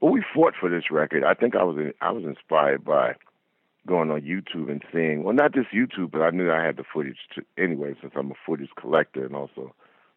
[0.00, 1.24] Well, we fought for this record.
[1.24, 3.14] I think I was in, I was inspired by
[3.86, 6.84] going on YouTube and seeing, well, not just YouTube, but I knew I had the
[6.84, 9.74] footage to, anyway, since I'm a footage collector and also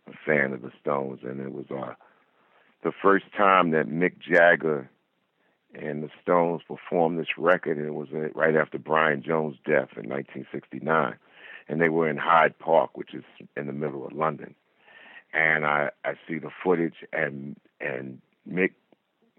[0.07, 1.19] a fan of the Stones.
[1.23, 1.93] And it was uh,
[2.83, 4.89] the first time that Mick Jagger
[5.73, 10.09] and the Stones performed this record, and it was right after Brian Jones' death in
[10.09, 11.15] 1969.
[11.67, 13.23] And they were in Hyde Park, which is
[13.55, 14.55] in the middle of London.
[15.33, 18.73] And I, I see the footage, and and Mick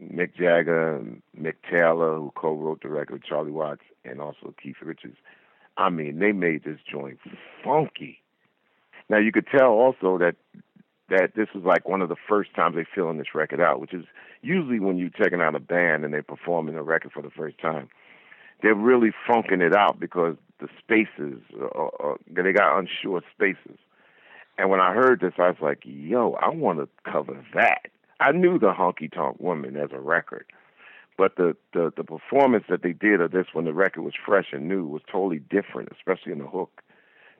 [0.03, 1.03] Mick Jagger,
[1.39, 5.17] Mick Taylor, who co-wrote the record Charlie Watts, and also Keith Richards.
[5.77, 7.19] I mean, they made this joint
[7.63, 8.21] funky.
[9.09, 10.37] Now you could tell also that
[11.11, 13.93] that this was like one of the first times they filling this record out, which
[13.93, 14.05] is
[14.43, 17.59] usually when you're checking out a band and they're performing a record for the first
[17.59, 17.89] time,
[18.63, 21.67] they're really funking it out because the spaces, uh,
[22.03, 23.79] uh, they got unsure spaces.
[24.57, 27.91] And when I heard this, I was like, yo, I want to cover that.
[28.21, 30.47] I knew the Honky Tonk Woman as a record,
[31.17, 34.47] but the, the the performance that they did of this when the record was fresh
[34.53, 36.83] and new was totally different, especially in the hook,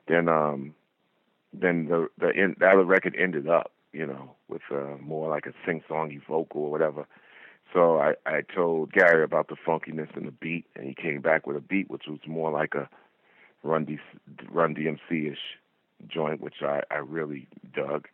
[0.07, 0.73] than um
[1.53, 5.45] than the the, in, the other record ended up, you know, with uh, more like
[5.45, 7.05] a sing-songy vocal or whatever.
[7.73, 11.47] So I I told Gary about the funkiness and the beat, and he came back
[11.47, 12.89] with a beat which was more like a
[13.63, 13.97] Run D,
[14.51, 15.57] Run DMC ish
[16.07, 18.07] joint, which I I really dug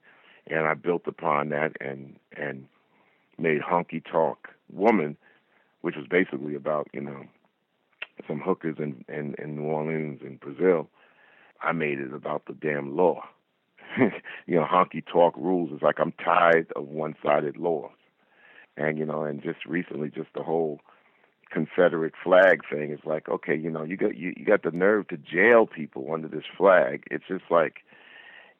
[0.47, 2.65] and I built upon that and and
[3.37, 5.17] made Honky Talk Woman,
[5.81, 7.25] which was basically about you know
[8.27, 10.89] some hookers in in, in New Orleans and Brazil.
[11.61, 13.23] I made it about the damn law.
[13.97, 17.91] you know, honky talk rules is like I'm tired of one-sided laws,
[18.77, 20.79] and you know, and just recently, just the whole
[21.51, 25.07] Confederate flag thing is like, okay, you know, you got you, you got the nerve
[25.09, 27.03] to jail people under this flag.
[27.11, 27.81] It's just like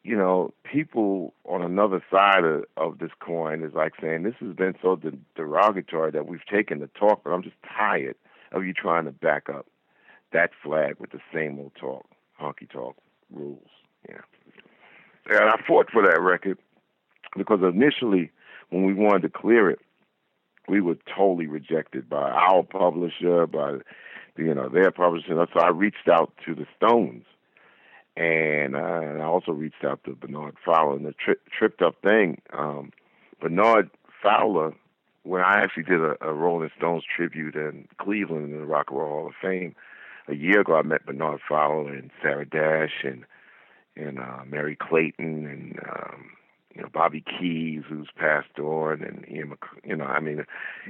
[0.04, 4.54] you know, people on another side of, of this coin is like saying this has
[4.54, 8.16] been so de- derogatory that we've taken the talk, but I'm just tired
[8.50, 9.66] of you trying to back up
[10.32, 12.06] that flag with the same old talk,
[12.40, 12.96] honky talk
[13.30, 13.68] rules.
[14.08, 14.22] Yeah.
[15.30, 16.58] And I fought for that record
[17.36, 18.30] because initially,
[18.70, 19.78] when we wanted to clear it,
[20.68, 23.78] we were totally rejected by our publisher, by
[24.36, 25.46] you know their publisher.
[25.52, 27.24] So I reached out to the Stones
[28.16, 30.96] and, and I also reached out to Bernard Fowler.
[30.96, 32.92] And the tri- tripped up thing, um,
[33.40, 33.90] Bernard
[34.22, 34.74] Fowler,
[35.22, 38.98] when I actually did a, a Rolling Stones tribute in Cleveland in the Rock and
[38.98, 39.74] Roll Hall of Fame
[40.28, 43.24] a year ago, I met Bernard Fowler and Sarah Dash and
[43.94, 46.30] and uh, Merry Clayton and um,
[46.74, 50.44] you know Bobby Keys, who's passed on, and Ian, Mc- you know, I mean,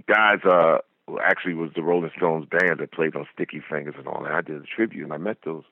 [0.07, 0.41] guys.
[0.45, 0.79] Uh,
[1.21, 4.33] actually was the Rolling Stones band that played on Sticky Fingers and all that.
[4.33, 5.65] I did a tribute, and I met those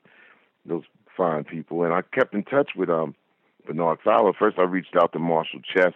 [0.65, 0.83] those
[1.21, 3.13] fine people, and I kept in touch with um
[3.67, 4.33] Bernard Fowler.
[4.33, 5.93] First, I reached out to Marshall Chess,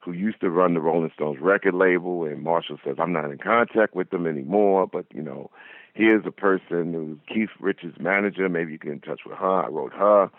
[0.00, 3.38] who used to run the Rolling Stones record label, and Marshall says I'm not in
[3.38, 5.50] contact with them anymore, but you know,
[5.94, 8.46] here's a person who's Keith Richards' manager.
[8.48, 9.64] Maybe you get in touch with her.
[9.64, 10.30] I wrote her.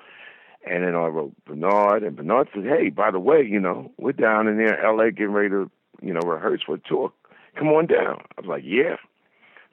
[0.67, 4.13] And then I wrote Bernard, and Bernard said, "Hey, by the way, you know, we're
[4.13, 5.69] down in there, L.A., getting ready to,
[6.01, 7.11] you know, rehearse for a tour.
[7.55, 8.97] Come on down." I was like, "Yeah."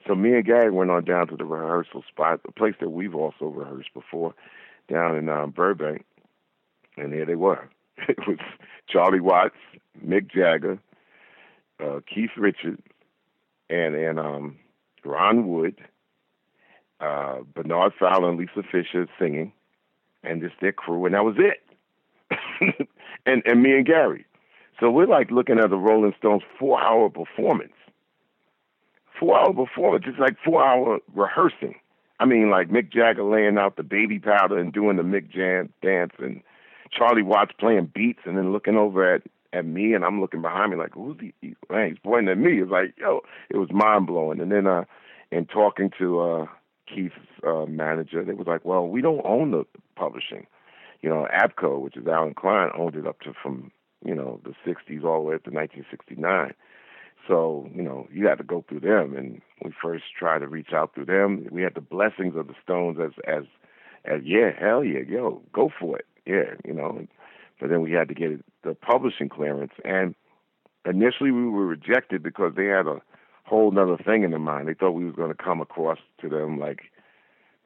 [0.07, 3.15] So me and Gary went on down to the rehearsal spot, a place that we've
[3.15, 4.33] also rehearsed before,
[4.89, 6.03] down in um, Burbank,
[6.97, 7.69] and there they were.
[8.09, 8.39] It was
[8.89, 9.55] Charlie Watts,
[10.03, 10.79] Mick Jagger,
[11.79, 12.81] uh, Keith Richards,
[13.69, 14.57] and and um,
[15.05, 15.79] Ron Wood,
[16.99, 19.53] uh, Bernard Fowler, and Lisa Fischer singing,
[20.23, 21.61] and just their crew, and that was it.
[23.27, 24.25] and and me and Gary.
[24.79, 27.73] So we're like looking at the Rolling Stones four hour performance
[29.23, 30.03] four hour performance.
[30.07, 31.75] It's like four hour rehearsing.
[32.19, 35.71] I mean, like Mick Jagger laying out the baby powder and doing the Mick Jam
[35.81, 36.41] dance, and
[36.91, 39.23] Charlie Watts playing beats, and then looking over at
[39.53, 41.55] at me, and I'm looking behind me like, who's he?
[41.69, 42.61] man, he's pointing at me.
[42.61, 44.41] It's like, yo, it was mind blowing.
[44.41, 44.85] And then, uh,
[45.31, 46.45] in talking to uh,
[46.87, 47.13] Keith's
[47.45, 49.65] uh, manager, they was like, well, we don't own the
[49.95, 50.47] publishing.
[51.01, 53.71] You know, ABKCO, which is Allen Klein, owned it up to from
[54.03, 56.53] you know the 60s all the way up to 1969.
[57.27, 60.73] So, you know, you had to go through them and we first tried to reach
[60.73, 61.47] out through them.
[61.51, 63.43] We had the blessings of the Stones as as
[64.05, 66.05] as yeah, hell yeah, yo, go for it.
[66.25, 67.05] Yeah, you know.
[67.59, 70.15] But then we had to get the publishing clearance and
[70.85, 73.01] initially we were rejected because they had a
[73.45, 74.67] whole nother thing in their mind.
[74.67, 76.81] They thought we was gonna come across to them like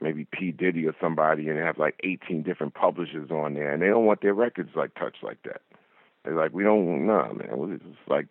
[0.02, 0.52] maybe P.
[0.52, 4.22] Diddy or somebody and have like eighteen different publishers on there and they don't want
[4.22, 5.62] their records like touched like that.
[6.24, 8.28] They're like, We don't nah man, it's like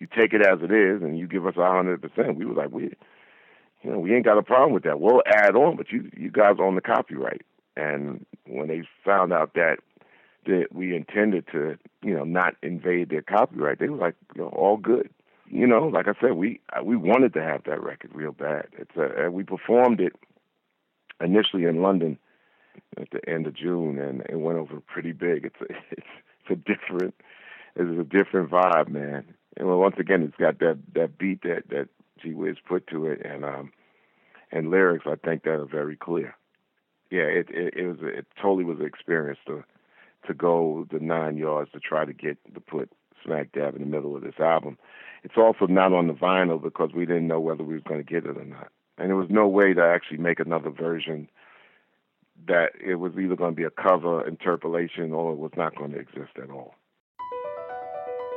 [0.00, 2.36] you take it as it is and you give us a hundred percent.
[2.36, 2.90] We was like, we,
[3.82, 4.98] you know, we ain't got a problem with that.
[4.98, 7.42] We'll add on, but you you guys own the copyright.
[7.76, 9.76] And when they found out that
[10.46, 14.48] that we intended to, you know, not invade their copyright, they were like, you know,
[14.48, 15.10] all good.
[15.46, 18.68] You know, like I said, we we wanted to have that record real bad.
[18.78, 20.14] It's a, we performed it
[21.22, 22.18] initially in London
[22.96, 25.44] at the end of June, and it went over pretty big.
[25.44, 26.06] It's a, it's,
[26.48, 27.14] it's a different
[27.76, 31.64] it's a different vibe, man and well, once again, it's got that that beat that
[31.70, 31.88] that
[32.22, 33.72] G Wiz put to it, and um,
[34.52, 36.36] and lyrics I think that are very clear.
[37.10, 39.64] Yeah, it it, it was a, it totally was an experience to
[40.26, 42.90] to go the nine yards to try to get to put
[43.24, 44.78] smack dab in the middle of this album.
[45.22, 48.10] It's also not on the vinyl because we didn't know whether we were going to
[48.10, 51.28] get it or not, and there was no way to actually make another version
[52.46, 55.92] that it was either going to be a cover interpolation or it was not going
[55.92, 56.74] to exist at all.